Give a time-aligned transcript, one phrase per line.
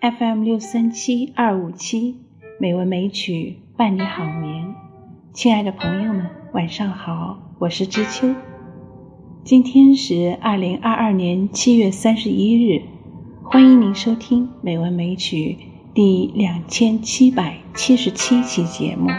[0.00, 2.16] FM 六三七二五七，
[2.58, 4.74] 美文美曲伴你好眠。
[5.34, 8.34] 亲爱的朋友们，晚上好，我是知秋。
[9.44, 12.80] 今天是二零二二年七月三十一日，
[13.44, 15.58] 欢迎您收听《美文美曲》
[15.92, 19.10] 第两千七百七十七期节目。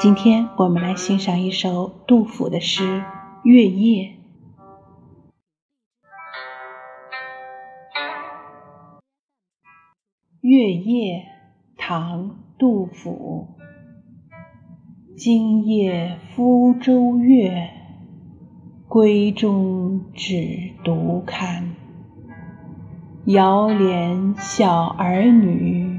[0.00, 3.02] 今天我们来欣赏一首杜甫的诗
[3.42, 4.04] 《月夜》。
[10.46, 11.24] 月夜，
[11.78, 13.48] 唐·杜甫。
[15.16, 17.70] 今夜福州月，
[18.86, 21.70] 闺中只独看。
[23.24, 25.98] 遥怜小儿女，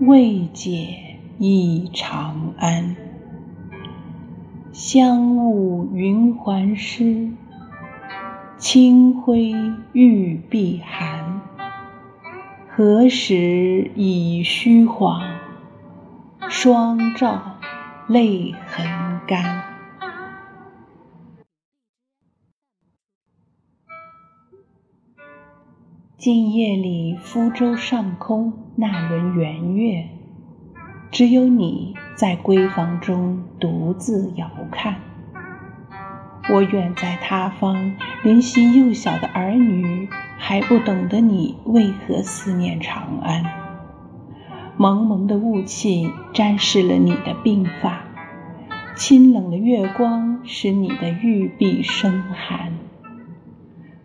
[0.00, 2.96] 未解忆长安。
[4.72, 7.30] 香雾云鬟湿，
[8.58, 9.54] 清辉
[9.92, 11.29] 玉臂寒。
[12.82, 15.20] 何时已虚晃？
[16.48, 17.58] 双照
[18.08, 19.64] 泪痕干。
[26.16, 30.08] 今夜里福州上空那轮圆月，
[31.10, 34.96] 只有你在闺房中独自遥看。
[36.50, 40.08] 我远在他方，怜惜幼小的儿女，
[40.42, 43.44] 还不懂得你为何思念长安。
[44.78, 48.02] 蒙蒙的雾气沾湿了你的鬓发，
[48.96, 52.72] 清冷的月光使你的玉臂生寒。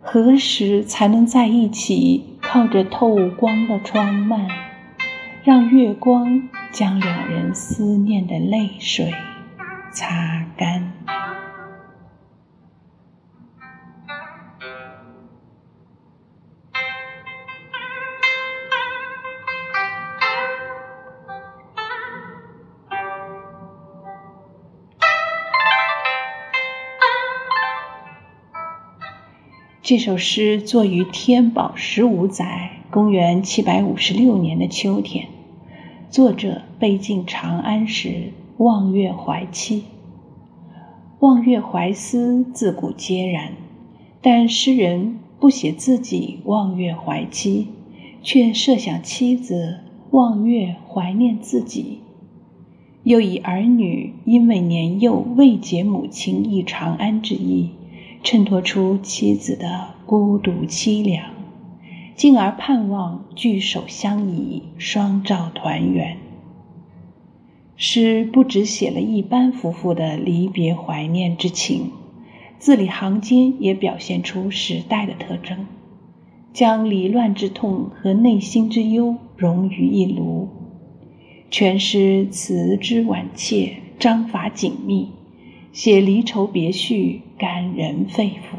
[0.02, 4.46] 何时才能在一起，靠着透光的窗幔，
[5.42, 9.12] 让月光将两人思念的泪水
[9.90, 10.92] 擦干？
[29.86, 35.28] 这首诗作于天宝十五载（公元756年）的秋天，
[36.10, 39.84] 作者被进长安时望月怀妻。
[41.20, 43.52] 望月怀思，自古皆然，
[44.20, 47.68] 但诗人不写自己望月怀妻，
[48.24, 49.78] 却设想妻子
[50.10, 52.00] 望月怀念自己，
[53.04, 57.70] 又以儿女因为年幼未解母亲忆长安之意。
[58.26, 61.30] 衬托出妻子的孤独凄凉，
[62.16, 66.16] 进而盼望聚首相依，双照团圆。
[67.76, 71.92] 诗不只写了一般夫妇的离别怀念之情，
[72.58, 75.64] 字里行间也表现出时代的特征，
[76.52, 80.48] 将离乱之痛和内心之忧融于一炉。
[81.48, 85.10] 全诗词之婉切，章法紧密。
[85.76, 88.56] 写离愁别绪，感人肺腑。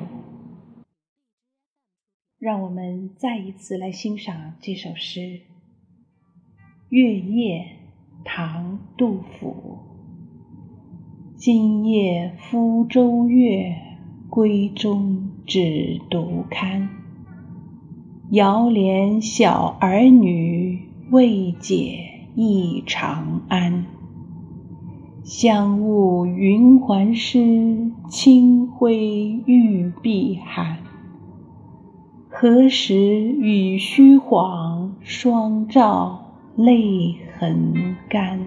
[2.37, 5.19] 让我们再一次来欣赏这首诗
[6.89, 7.65] 《月夜》，
[8.23, 9.79] 唐·杜甫。
[11.35, 13.75] 今夜福州月，
[14.29, 16.87] 闺中只独看。
[18.29, 23.96] 遥怜小儿女，未解忆长安。
[25.27, 30.77] 香雾云鬟湿，清辉玉臂寒。
[32.29, 34.95] 何时与虚晃？
[35.01, 38.39] 双照泪痕干。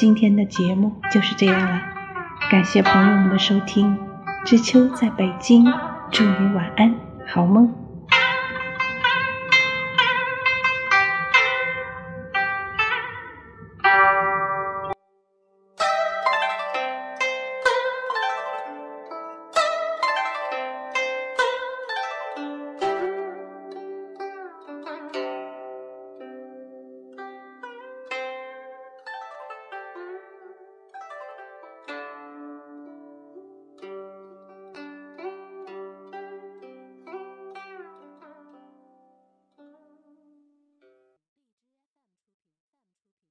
[0.00, 1.82] 今天的节目就是这样了，
[2.50, 3.98] 感谢朋友们的收听。
[4.46, 5.70] 知秋在北京，
[6.10, 6.94] 祝你晚安，
[7.26, 7.70] 好梦。